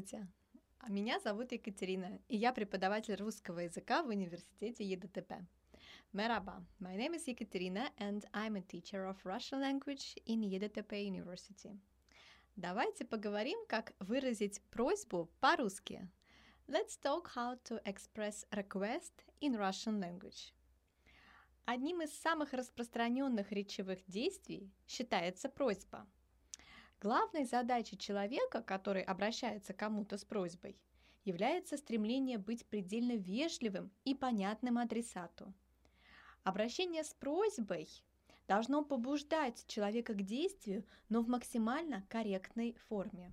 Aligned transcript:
Здравствуйте! 0.00 0.26
А 0.78 0.90
Меня 0.90 1.20
зовут 1.20 1.52
Екатерина, 1.52 2.20
и 2.28 2.36
я 2.36 2.52
преподаватель 2.52 3.16
русского 3.16 3.60
языка 3.60 4.02
в 4.02 4.08
университете 4.08 4.82
ЕДТП. 4.82 5.46
Merhaba, 6.14 6.64
my 6.80 6.96
name 6.96 7.14
is 7.14 7.28
Ekaterina 7.28 7.90
and 7.98 8.24
I'm 8.32 8.56
a 8.56 8.62
teacher 8.62 9.04
of 9.06 9.16
Russian 9.24 9.60
language 9.60 10.16
in 10.24 10.40
EDTP 10.40 11.04
University. 11.04 11.78
Давайте 12.56 13.04
поговорим, 13.04 13.58
как 13.68 13.92
выразить 13.98 14.62
просьбу 14.70 15.28
по-русски. 15.40 16.08
Let's 16.66 16.98
talk 17.02 17.28
how 17.34 17.58
to 17.64 17.82
express 17.84 18.46
request 18.50 19.12
in 19.42 19.54
Russian 19.58 20.00
language. 20.00 20.54
Одним 21.66 22.00
из 22.00 22.18
самых 22.18 22.54
распространенных 22.54 23.52
речевых 23.52 23.98
действий 24.06 24.72
считается 24.86 25.50
просьба– 25.50 26.06
Главной 27.00 27.46
задачей 27.46 27.96
человека, 27.96 28.60
который 28.60 29.02
обращается 29.02 29.72
к 29.72 29.78
кому-то 29.78 30.18
с 30.18 30.24
просьбой, 30.26 30.76
является 31.24 31.78
стремление 31.78 32.36
быть 32.36 32.66
предельно 32.66 33.16
вежливым 33.16 33.90
и 34.04 34.14
понятным 34.14 34.76
адресату. 34.76 35.54
Обращение 36.44 37.02
с 37.02 37.14
просьбой 37.14 37.88
должно 38.46 38.84
побуждать 38.84 39.64
человека 39.66 40.12
к 40.12 40.20
действию, 40.20 40.84
но 41.08 41.22
в 41.22 41.28
максимально 41.28 42.04
корректной 42.10 42.76
форме. 42.88 43.32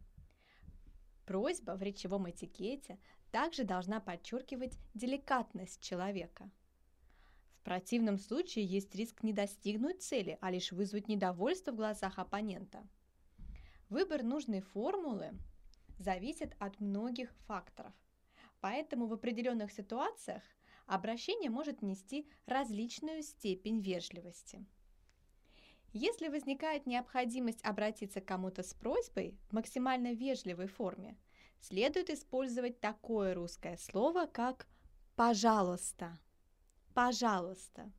Просьба 1.26 1.72
в 1.72 1.82
речевом 1.82 2.30
этикете 2.30 2.98
также 3.32 3.66
должна 3.66 4.00
подчеркивать 4.00 4.80
деликатность 4.94 5.82
человека. 5.82 6.50
В 7.60 7.64
противном 7.66 8.18
случае 8.18 8.64
есть 8.64 8.96
риск 8.96 9.24
не 9.24 9.34
достигнуть 9.34 10.02
цели, 10.02 10.38
а 10.40 10.52
лишь 10.52 10.72
вызвать 10.72 11.10
недовольство 11.10 11.74
в 11.74 11.76
глазах 11.76 12.18
оппонента– 12.18 12.88
Выбор 13.90 14.22
нужной 14.24 14.60
формулы 14.60 15.32
зависит 15.98 16.56
от 16.60 16.80
многих 16.80 17.32
факторов. 17.48 17.94
Поэтому 18.60 19.08
в 19.08 19.14
определенных 19.14 19.72
ситуациях 19.72 20.44
обращение 20.88 21.50
может 21.50 21.82
нести 21.82 22.28
различную 22.46 23.24
степень 23.24 23.80
вежливости. 23.80 24.66
Если 25.94 26.28
возникает 26.28 26.86
необходимость 26.86 27.64
обратиться 27.64 28.20
к 28.20 28.26
кому-то 28.26 28.62
с 28.62 28.74
просьбой 28.74 29.38
в 29.50 29.54
максимально 29.54 30.14
вежливой 30.14 30.68
форме, 30.68 31.18
следует 31.62 32.10
использовать 32.10 32.80
такое 32.82 33.34
русское 33.34 33.78
слово, 33.78 34.26
как 34.26 34.68
«пожалуйста», 35.16 36.20
«пожалуйста». 36.94 37.92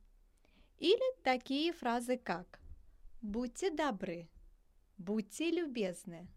Или 0.77 1.21
такие 1.23 1.73
фразы, 1.73 2.17
как 2.17 2.59
«будьте 3.21 3.71
добры», 3.71 4.29
Будьте 4.99 5.49
любезны. 5.49 6.27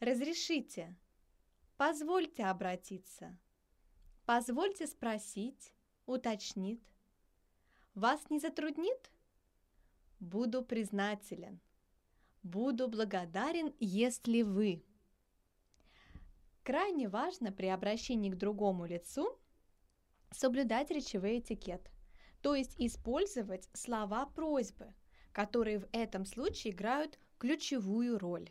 Разрешите. 0.00 0.96
Позвольте 1.76 2.42
обратиться. 2.42 3.38
Позвольте 4.24 4.88
спросить, 4.88 5.72
уточнит. 6.04 6.82
Вас 7.94 8.28
не 8.28 8.40
затруднит? 8.40 9.12
Буду 10.18 10.64
признателен. 10.64 11.60
Буду 12.42 12.88
благодарен, 12.88 13.72
если 13.78 14.42
вы. 14.42 14.84
Крайне 16.64 17.08
важно 17.08 17.52
при 17.52 17.66
обращении 17.66 18.30
к 18.30 18.36
другому 18.36 18.86
лицу 18.86 19.38
соблюдать 20.32 20.90
речевой 20.90 21.38
этикет, 21.38 21.88
то 22.42 22.56
есть 22.56 22.74
использовать 22.78 23.68
слова 23.74 24.26
просьбы, 24.26 24.92
которые 25.30 25.78
в 25.78 25.88
этом 25.92 26.24
случае 26.24 26.72
играют 26.72 27.20
ключевую 27.38 28.18
роль. 28.18 28.50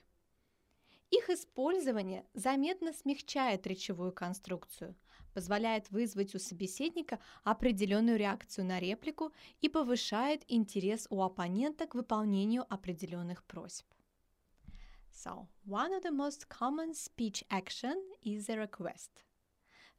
Их 1.11 1.29
использование 1.29 2.25
заметно 2.33 2.91
смягчает 2.93 3.65
речевую 3.67 4.11
конструкцию, 4.11 4.95
позволяет 5.33 5.91
вызвать 5.91 6.33
у 6.35 6.39
собеседника 6.39 7.19
определенную 7.43 8.17
реакцию 8.17 8.65
на 8.65 8.79
реплику 8.79 9.31
и 9.61 9.69
повышает 9.69 10.43
интерес 10.47 11.07
у 11.09 11.21
оппонента 11.21 11.85
к 11.87 11.95
выполнению 11.95 12.65
определенных 12.73 13.43
просьб. 13.43 13.85
So, 15.13 15.47
one 15.65 15.93
of 15.93 16.03
the 16.03 16.11
most 16.11 16.49
common 16.49 16.93
speech 16.93 17.43
action 17.49 17.95
is 18.21 18.49
a 18.49 18.57
request. 18.57 19.23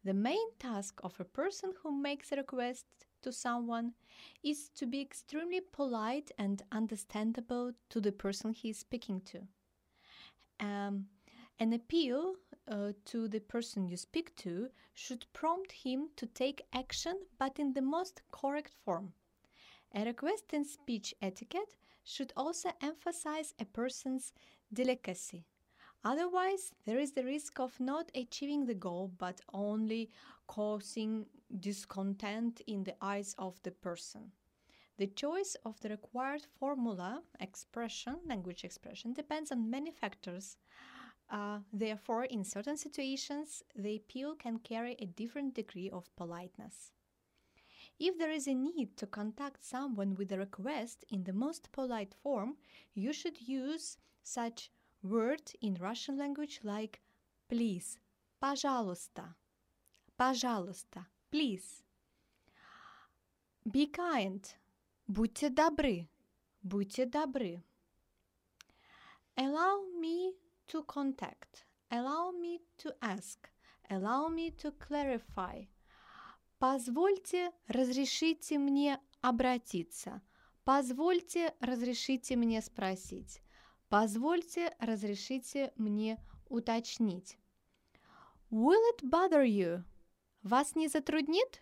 The 0.05 0.13
main 0.13 0.53
task 0.59 1.01
of 1.03 1.19
a 1.19 1.25
person 1.25 1.73
who 1.83 1.91
makes 1.91 2.31
a 2.31 2.37
request 2.37 2.87
to 3.27 3.33
someone 3.33 3.93
is 4.45 4.71
to 4.77 4.87
be 4.87 5.01
extremely 5.01 5.61
polite 5.61 6.31
and 6.39 6.63
understandable 6.71 7.73
to 7.91 8.01
the 8.01 8.13
person 8.13 8.53
he 8.53 8.71
is 8.71 8.79
speaking 8.79 9.21
to. 9.23 9.39
Um, 10.65 11.07
an 11.59 11.73
appeal 11.73 12.37
uh, 12.71 12.93
to 13.07 13.27
the 13.27 13.41
person 13.41 13.89
you 13.89 13.97
speak 13.97 14.37
to 14.37 14.69
should 14.95 15.27
prompt 15.33 15.73
him 15.73 16.11
to 16.17 16.27
take 16.27 16.67
action, 16.73 17.17
but 17.37 17.59
in 17.59 17.73
the 17.73 17.83
most 17.83 18.23
correct 18.31 18.75
form. 18.85 19.13
A 19.93 20.05
request 20.05 20.53
in 20.53 20.65
speech 20.65 21.13
etiquette 21.21 21.75
should 22.05 22.33
also 22.37 22.71
emphasize 22.81 23.55
a 23.59 23.65
person's 23.65 24.33
delicacy. 24.73 25.47
Otherwise, 26.05 26.73
there 26.85 27.01
is 27.01 27.13
the 27.13 27.25
risk 27.25 27.59
of 27.59 27.81
not 27.81 28.13
achieving 28.15 28.67
the 28.67 28.75
goal 28.75 29.11
but 29.19 29.41
only 29.53 30.11
causing 30.47 31.27
discontent 31.59 32.62
in 32.68 32.84
the 32.84 32.96
eyes 33.02 33.36
of 33.38 33.62
the 33.64 33.72
person. 33.72 34.32
The 34.98 35.08
choice 35.08 35.56
of 35.66 35.80
the 35.80 35.90
required 35.90 36.46
formula, 36.59 37.24
expression, 37.40 38.18
language 38.26 38.64
expression, 38.64 39.14
depends 39.14 39.52
on 39.52 39.70
many 39.70 39.92
factors. 39.92 40.58
Uh, 41.30 41.59
therefore, 41.72 42.26
in 42.26 42.44
certain 42.44 42.78
situations, 42.78 43.64
the 43.76 43.96
appeal 43.96 44.36
can 44.36 44.59
carry 44.59 44.96
a 45.00 45.06
different 45.06 45.56
degree 45.56 45.90
of 45.90 46.16
politeness. 46.16 46.92
If 48.00 48.18
there 48.18 48.32
is 48.32 48.48
a 48.48 48.54
need 48.54 48.98
to 48.98 49.08
contact 49.08 49.64
someone 49.64 50.16
with 50.16 50.32
a 50.32 50.38
request 50.38 51.06
in 51.09 51.24
the 51.24 51.34
most 51.34 51.72
polite 51.72 52.14
form, 52.22 52.58
you 52.94 53.14
should 53.14 53.48
use 53.48 53.98
such 54.24 54.72
word 55.04 55.52
in 55.62 55.76
Russian 55.76 56.18
language 56.18 56.59
like 56.64 57.02
please, 57.48 58.00
пожалуйста, 58.40 59.36
пожалуйста, 60.18 61.08
please. 61.31 61.83
Be 63.65 63.91
kind. 63.91 64.45
Будьте 65.09 65.51
добры. 65.51 66.09
Будьте 66.63 67.07
добры. 67.07 67.63
Allow 69.37 69.85
me 70.01 70.35
to 70.69 70.85
contact. 70.85 71.65
Allow 71.91 72.33
me 72.33 72.61
to 72.79 72.93
ask. 73.01 73.51
Allow 73.91 74.29
me 74.29 74.51
to 74.51 74.73
clarify. 74.79 75.67
Позвольте, 76.59 77.53
разрешите 77.69 78.59
мне 78.59 78.99
обратиться. 79.21 80.23
Позвольте, 80.65 81.55
разрешите 81.61 82.35
мне 82.35 82.63
спросить. 82.63 83.43
Позвольте, 83.89 84.75
разрешите 84.81 85.73
мне 85.77 86.19
уточнить. 86.49 87.39
Will 88.51 88.81
it 88.95 89.03
bother 89.09 89.45
you? 89.45 89.85
Вас 90.46 90.76
не 90.76 90.88
затруднит? 90.88 91.62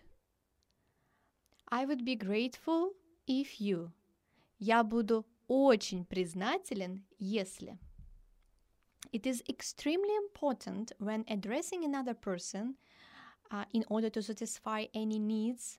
I 1.70 1.86
would 1.86 2.04
be 2.04 2.16
grateful 2.16 2.94
if 3.26 3.60
you. 3.60 3.92
Я 4.58 4.82
буду 4.82 5.26
очень 5.48 6.04
признателен, 6.04 7.04
если. 7.18 7.78
It 9.12 9.26
is 9.26 9.42
extremely 9.48 10.14
important 10.16 10.92
when 10.98 11.24
addressing 11.28 11.84
another 11.84 12.14
person 12.14 12.76
uh, 13.50 13.64
in 13.72 13.84
order 13.88 14.08
to 14.10 14.22
satisfy 14.22 14.86
any 14.94 15.18
needs 15.18 15.78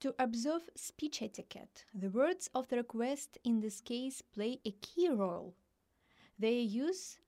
to 0.00 0.14
observe 0.18 0.62
speech 0.74 1.22
etiquette. 1.22 1.84
The 1.94 2.10
words 2.10 2.50
of 2.54 2.68
the 2.68 2.76
request 2.76 3.38
in 3.44 3.60
this 3.60 3.80
case 3.80 4.22
play 4.22 4.60
a 4.64 4.72
key 4.72 5.08
role. 5.08 5.54
Their 6.38 6.52
use 6.52 7.18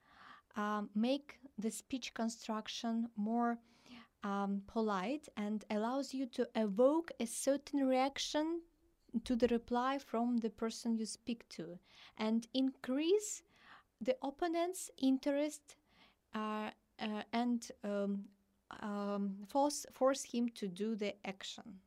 uh, 0.57 0.83
make 0.95 1.39
the 1.59 1.71
speech 1.71 2.15
construction 2.15 3.09
more 3.17 3.59
um, 4.23 4.63
polite 4.67 5.29
and 5.37 5.65
allows 5.71 6.13
you 6.13 6.27
to 6.27 6.49
evoke 6.55 7.11
a 7.21 7.27
certain 7.27 7.87
reaction 7.87 8.61
to 9.25 9.37
the 9.37 9.49
reply 9.49 9.99
from 9.99 10.39
the 10.39 10.51
person 10.51 10.97
you 10.97 11.07
speak 11.07 11.49
to 11.49 11.79
and 12.19 12.47
increase 12.55 13.43
the 14.01 14.17
opponent's 14.23 14.91
interest 14.99 15.77
uh, 16.35 16.71
uh, 17.01 17.23
and 17.33 17.71
um, 17.85 18.25
um, 18.81 19.37
force, 19.49 19.87
force 19.93 20.23
him 20.25 20.49
to 20.51 20.69
do 20.69 20.95
the 20.95 21.15
action. 21.25 21.81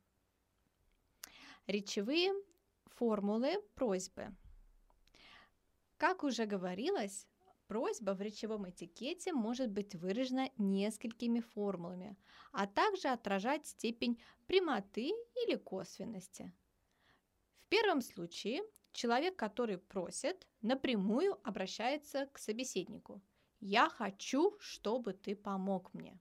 Речевые 1.68 2.32
формулы 2.88 3.56
просьбы. 3.76 4.34
Как 5.96 6.24
уже 6.24 6.46
говорилось, 6.46 7.26
Просьба 7.67 8.11
в 8.11 8.21
речевом 8.21 8.69
этикете 8.69 9.33
может 9.33 9.71
быть 9.71 9.93
выражена 9.93 10.49
несколькими 10.57 11.41
формулами, 11.41 12.17
а 12.53 12.65
также 12.65 13.09
отражать 13.09 13.67
степень 13.67 14.21
прямоты 14.45 15.09
или 15.45 15.55
косвенности. 15.55 16.53
В 17.65 17.69
первом 17.69 18.01
случае 18.01 18.63
человек, 18.93 19.35
который 19.35 19.77
просит, 19.77 20.47
напрямую 20.61 21.37
обращается 21.43 22.27
к 22.27 22.37
собеседнику 22.37 23.21
Я 23.59 23.89
хочу, 23.89 24.55
чтобы 24.59 25.11
ты 25.11 25.35
помог 25.35 25.93
мне. 25.93 26.17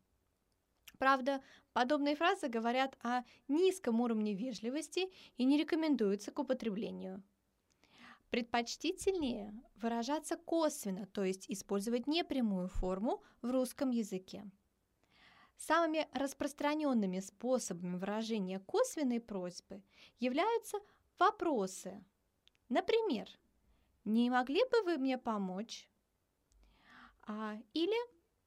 Правда, 0.99 1.43
подобные 1.73 2.17
фразы 2.17 2.49
говорят 2.49 2.99
о 3.03 3.23
низком 3.47 4.01
уровне 4.01 4.35
вежливости 4.35 5.13
и 5.37 5.45
не 5.45 5.59
рекомендуются 5.59 6.33
к 6.33 6.39
употреблению. 6.41 7.23
Предпочтительнее 8.31 9.55
выражаться 9.77 10.37
косвенно, 10.37 11.07
то 11.07 11.25
есть 11.25 11.47
использовать 11.49 12.07
непрямую 12.07 12.69
форму 12.69 13.23
в 13.41 13.51
русском 13.51 13.91
языке. 13.91 14.51
Самыми 15.57 16.07
распространенными 16.13 17.21
способами 17.21 17.97
выражения 17.97 18.59
косвенной 18.61 19.21
просьбы 19.21 19.83
являются 20.19 20.79
вопросы. 21.19 22.05
Например, 22.69 23.29
«Не 24.05 24.29
могли 24.29 24.61
бы 24.71 24.83
вы 24.83 24.99
мне 24.99 25.19
помочь?» 25.19 25.89
а, 27.27 27.57
Или 27.73 27.97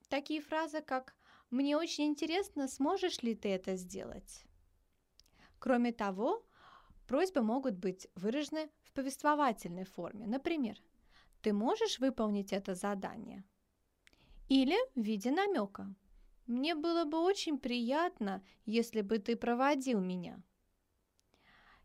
такие 0.09 0.41
фразы, 0.41 0.81
как 0.81 1.15
«Мне 1.49 1.77
очень 1.77 2.05
интересно, 2.05 2.67
сможешь 2.67 3.23
ли 3.23 3.33
ты 3.33 3.49
это 3.49 3.75
сделать?» 3.75 4.45
Кроме 5.57 5.91
того, 5.91 6.45
просьбы 7.07 7.41
могут 7.41 7.75
быть 7.75 8.07
выражены 8.15 8.69
повествовательной 8.99 9.85
форме. 9.85 10.27
Например, 10.27 10.75
«Ты 11.41 11.53
можешь 11.53 11.99
выполнить 11.99 12.51
это 12.51 12.75
задание?» 12.75 13.43
Или 14.49 14.75
в 14.95 15.01
виде 15.01 15.31
намека. 15.31 15.95
«Мне 16.47 16.75
было 16.75 17.05
бы 17.05 17.19
очень 17.19 17.57
приятно, 17.57 18.43
если 18.65 19.01
бы 19.01 19.19
ты 19.19 19.37
проводил 19.37 20.01
меня». 20.01 20.41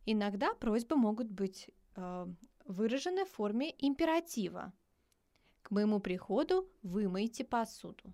Иногда 0.06 0.54
просьбы 0.54 0.96
могут 0.96 1.30
быть 1.30 1.70
э, 1.96 2.26
выражены 2.64 3.24
в 3.24 3.30
форме 3.30 3.74
императива. 3.78 4.72
К 5.62 5.70
моему 5.70 6.00
приходу 6.00 6.68
вымойте 6.82 7.44
посуду. 7.44 8.12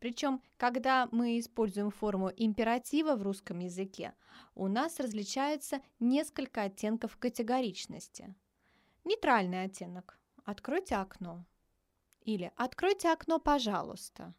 Причем, 0.00 0.42
когда 0.56 1.08
мы 1.12 1.38
используем 1.38 1.90
форму 1.90 2.32
императива 2.34 3.16
в 3.16 3.22
русском 3.22 3.58
языке, 3.58 4.14
у 4.54 4.66
нас 4.66 4.98
различается 4.98 5.82
несколько 6.00 6.62
оттенков 6.62 7.18
категоричности. 7.18 8.34
Нейтральный 9.04 9.64
оттенок– 9.64 10.18
«откройте 10.44 10.96
окно» 10.96 11.44
или 12.22 12.50
«откройте 12.56 13.12
окно, 13.12 13.38
пожалуйста». 13.38 14.34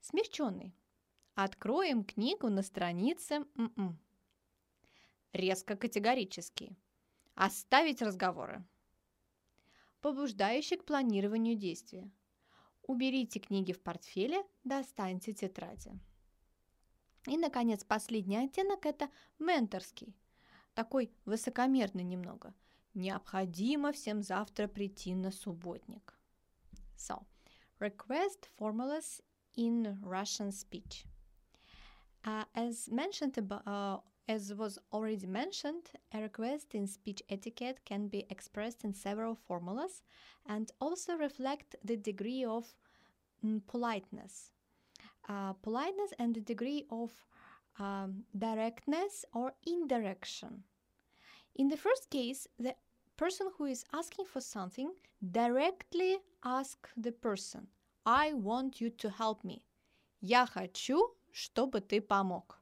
Смягченный– 0.00 0.74
«откроем 1.34 2.02
книгу 2.02 2.48
на 2.48 2.62
странице 2.62 3.46
м-м». 3.54 3.96
Резко 5.32 5.76
категорический– 5.76 6.76
«оставить 7.36 8.02
разговоры». 8.02 8.64
Побуждающий 10.00 10.78
к 10.78 10.84
планированию 10.84 11.54
действия– 11.54 12.10
Уберите 12.86 13.40
книги 13.40 13.72
в 13.72 13.80
портфеле, 13.80 14.44
достаньте 14.62 15.32
тетради. 15.32 15.90
И, 17.26 17.36
наконец, 17.36 17.82
последний 17.82 18.36
оттенок– 18.36 18.86
это 18.86 19.10
менторский, 19.40 20.14
такой 20.74 21.10
высокомерный 21.24 22.04
немного. 22.04 22.54
Необходимо 22.94 23.92
всем 23.92 24.22
завтра 24.22 24.68
прийти 24.68 25.16
на 25.16 25.32
субботник. 25.32 26.14
So, 26.96 27.26
request 27.80 28.48
formulas 28.56 29.20
in 29.56 30.00
Russian 30.02 30.52
speech. 30.52 31.04
Uh, 32.24 32.44
as 32.54 32.88
mentioned 32.88 33.36
above, 33.36 33.62
uh, 33.66 33.98
As 34.27 34.53
was 34.53 34.79
already 34.93 35.27
mentioned, 35.27 35.91
a 36.13 36.21
request 36.21 36.73
in 36.73 36.87
speech 36.87 37.21
etiquette 37.29 37.79
can 37.85 38.07
be 38.07 38.25
expressed 38.29 38.83
in 38.83 38.93
several 38.93 39.35
formulas 39.35 40.03
and 40.45 40.71
also 40.79 41.15
reflect 41.15 41.75
the 41.83 41.97
degree 41.97 42.45
of 42.45 42.73
mm, 43.45 43.61
politeness. 43.67 44.51
Uh, 45.27 45.53
politeness 45.53 46.13
and 46.17 46.35
the 46.35 46.41
degree 46.41 46.85
of 46.89 47.11
um, 47.79 48.23
directness 48.37 49.25
or 49.33 49.53
indirection. 49.65 50.63
In 51.55 51.67
the 51.67 51.77
first 51.77 52.09
case, 52.09 52.47
the 52.57 52.75
person 53.17 53.47
who 53.57 53.65
is 53.65 53.85
asking 53.93 54.25
for 54.25 54.41
something 54.41 54.91
directly 55.31 56.17
ask 56.43 56.89
the 56.95 57.11
person, 57.11 57.67
I 58.05 58.33
want 58.33 58.81
you 58.81 58.89
to 58.89 59.09
help 59.09 59.43
me. 59.43 59.65
Я 60.21 60.45
хочу, 60.45 61.15
чтобы 61.31 61.81
ты 61.81 62.01
помог. 62.01 62.61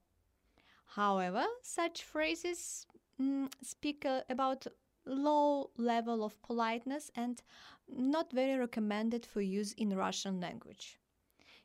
However, 0.94 1.46
such 1.62 2.04
phrases 2.04 2.86
mm, 3.22 3.52
speak 3.62 4.06
uh, 4.06 4.22
about 4.30 4.68
low 5.06 5.70
level 5.78 6.24
of 6.24 6.42
politeness 6.42 7.12
and 7.16 7.42
not 7.88 8.32
very 8.32 8.58
recommended 8.58 9.26
for 9.26 9.42
use 9.42 9.74
in 9.74 9.96
Russian 9.96 10.40
language. 10.40 11.00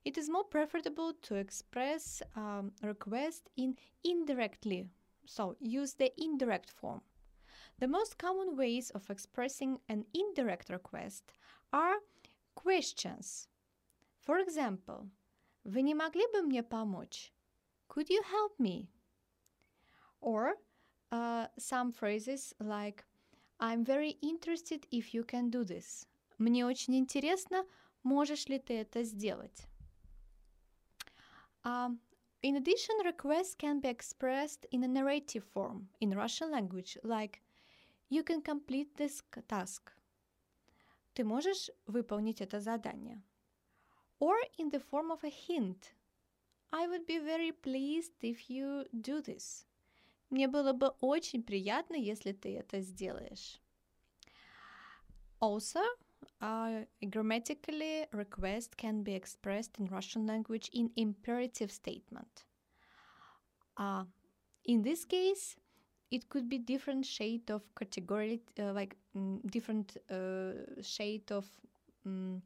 It 0.04 0.18
is 0.18 0.28
more 0.28 0.44
preferable 0.44 1.14
to 1.22 1.36
express 1.36 2.22
um, 2.36 2.72
request 2.82 3.48
in 3.56 3.76
indirectly, 4.02 4.86
so 5.26 5.56
use 5.58 5.94
the 5.94 6.12
indirect 6.22 6.70
form. 6.70 7.00
The 7.78 7.88
most 7.88 8.18
common 8.18 8.56
ways 8.56 8.90
of 8.90 9.10
expressing 9.10 9.78
an 9.88 10.04
indirect 10.14 10.68
request 10.68 11.32
are 11.72 11.96
questions. 12.54 13.48
For 14.20 14.38
example, 14.38 15.08
Вы 15.64 15.80
не 15.80 15.94
могли 15.94 16.26
бы 16.30 16.42
мне 16.42 16.62
помочь? 16.62 17.32
Could 17.88 18.10
you 18.10 18.22
help 18.22 18.58
me? 18.58 18.90
Or 20.20 20.54
uh, 21.12 21.46
some 21.58 21.92
phrases 21.92 22.54
like 22.60 23.04
I'm 23.60 23.84
very 23.84 24.16
interested 24.22 24.86
if 24.90 25.14
you 25.14 25.24
can 25.24 25.50
do 25.50 25.64
this. 25.64 26.06
Мне 26.38 26.66
очень 26.66 26.96
интересно, 26.96 27.64
можешь 28.02 28.48
ли 28.48 28.58
ты 28.58 28.80
это 28.80 29.02
сделать. 29.02 29.66
Um, 31.64 31.98
in 32.42 32.56
addition, 32.56 32.96
requests 33.04 33.54
can 33.54 33.80
be 33.80 33.88
expressed 33.88 34.66
in 34.70 34.84
a 34.84 34.88
narrative 34.88 35.44
form 35.44 35.88
in 36.00 36.10
Russian 36.10 36.50
language, 36.50 36.98
like 37.02 37.40
You 38.10 38.22
can 38.22 38.42
complete 38.42 38.94
this 38.96 39.22
task. 39.48 39.92
Ты 41.14 41.24
можешь 41.24 41.70
выполнить 41.86 42.40
это 42.40 42.60
задание. 42.60 43.22
Or 44.20 44.36
in 44.58 44.70
the 44.70 44.78
form 44.78 45.10
of 45.10 45.24
a 45.24 45.30
hint. 45.30 45.94
I 46.70 46.86
would 46.86 47.06
be 47.06 47.18
very 47.18 47.52
pleased 47.52 48.12
if 48.22 48.50
you 48.50 48.84
do 48.92 49.20
this. 49.20 49.66
Мне 50.29 50.47
было 50.47 50.73
бы 50.73 50.89
очень 51.01 51.43
приятно, 51.43 51.95
если 51.95 52.33
ты 52.33 52.57
это 52.57 52.81
сделаешь. 52.81 53.59
Also, 55.39 55.79
uh, 56.41 56.85
grammatically, 57.01 58.07
request 58.11 58.75
can 58.77 59.03
be 59.03 59.15
expressed 59.15 59.79
in 59.79 59.87
Russian 59.87 60.27
language 60.27 60.69
in 60.73 60.91
imperative 60.95 61.71
statement. 61.71 62.45
Uh, 63.77 64.03
in 64.65 64.81
this 64.81 65.05
case, 65.05 65.55
it 66.11 66.27
could 66.29 66.49
be 66.49 66.59
different 66.59 67.05
shade 67.05 67.49
of 67.49 67.63
category, 67.75 68.41
uh, 68.59 68.73
like 68.73 68.97
mm, 69.15 69.39
different 69.49 69.97
uh, 70.11 70.81
shade 70.81 71.31
of 71.31 71.45
um, 72.05 72.41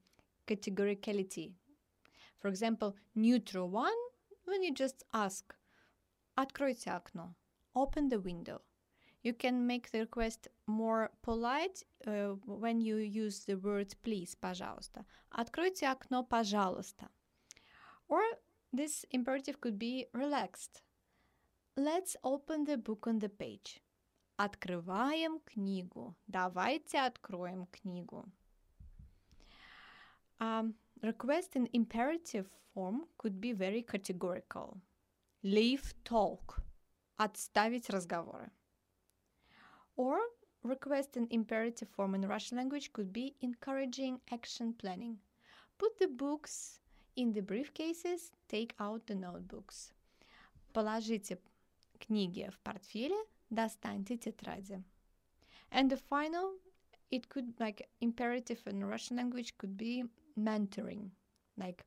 categoricality. 0.48 1.52
For 2.40 2.48
example, 2.48 2.96
neutral 3.16 3.70
one, 3.70 3.94
when 4.46 4.62
you 4.62 4.74
just 4.74 5.04
ask, 5.14 5.56
откройте 6.38 6.92
окно 6.92 7.34
open 7.75 8.09
the 8.09 8.21
window. 8.21 8.61
You 9.23 9.35
can 9.35 9.67
make 9.67 9.91
the 9.91 10.01
request 10.01 10.49
more 10.67 11.11
polite 11.23 11.83
uh, 12.07 12.37
when 12.47 12.81
you 12.81 12.97
use 12.97 13.45
the 13.45 13.57
word 13.57 13.95
please, 14.03 14.35
пожалуйста. 14.35 15.05
Откройте 15.31 15.91
окно, 15.91 16.23
пожалуйста. 16.23 17.09
Or 18.09 18.23
this 18.73 19.05
imperative 19.11 19.61
could 19.61 19.79
be 19.79 20.07
relaxed. 20.13 20.83
Let's 21.77 22.17
open 22.25 22.65
the 22.65 22.77
book 22.77 23.07
on 23.07 23.19
the 23.19 23.29
page. 23.29 23.81
Открываем 24.39 25.41
книгу. 25.45 26.15
Давайте 26.29 27.01
откроем 27.01 27.67
книгу. 27.67 28.25
Um, 30.41 30.75
request 31.03 31.57
in 31.57 31.69
imperative 31.73 32.47
form 32.73 33.05
could 33.19 33.41
be 33.41 33.53
very 33.53 33.83
categorical. 33.83 34.81
Leave 35.43 35.93
talk. 36.05 36.63
отставить 37.17 37.91
разговоры. 37.91 38.51
Or 39.97 40.19
request 40.63 41.17
an 41.17 41.27
imperative 41.31 41.89
form 41.89 42.15
in 42.15 42.27
Russian 42.27 42.59
language 42.59 42.93
could 42.93 43.13
be 43.13 43.35
encouraging 43.41 44.21
action 44.31 44.73
planning. 44.73 45.19
Put 45.79 45.99
the 45.99 46.09
books 46.09 46.81
in 47.17 47.33
the 47.33 47.43
briefcases, 47.43 48.31
take 48.49 48.75
out 48.79 49.07
the 49.07 49.15
notebooks. 49.15 49.93
Положите 50.73 51.39
книги 51.99 52.49
в 52.51 52.59
портфеле, 52.61 53.19
достаньте 53.51 54.17
тетради. 54.17 54.83
And 55.71 55.91
the 55.91 55.97
final, 55.97 56.55
it 57.11 57.29
could 57.29 57.59
like 57.59 57.89
imperative 58.01 58.67
in 58.67 58.85
Russian 58.85 59.17
language 59.17 59.57
could 59.59 59.77
be 59.77 60.05
mentoring, 60.39 61.11
like 61.57 61.85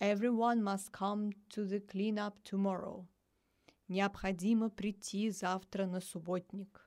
everyone 0.00 0.62
must 0.62 0.92
come 0.92 1.32
to 1.50 1.64
the 1.64 1.80
cleanup 1.80 2.36
tomorrow. 2.44 3.06
Необходимо 3.87 4.69
прийти 4.69 5.31
завтра 5.31 5.87
на 5.87 6.01
субботник. 6.01 6.86